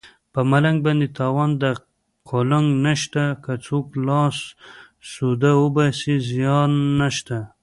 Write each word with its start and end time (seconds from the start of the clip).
په 0.33 0.39
ملنګ 0.51 0.77
باندې 0.87 1.07
تاوان 1.19 1.49
د 1.63 1.63
قلنګ 2.29 2.67
نشته 2.85 3.23
که 3.43 3.53
څوک 3.65 3.87
لاس 4.07 4.37
سوده 5.13 5.51
وباسي 5.63 6.15
زیان 6.29 6.71
نشته 6.99 7.37